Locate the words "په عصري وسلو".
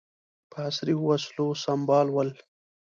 0.51-1.47